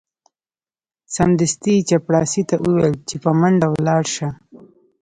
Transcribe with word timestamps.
سمدستي 1.15 1.73
یې 1.77 1.85
چپړاسي 1.89 2.41
ته 2.49 2.55
وویل 2.63 2.93
چې 3.07 3.15
په 3.23 3.29
منډه 3.39 3.67
ولاړ 3.71 4.03
شه. 4.15 4.29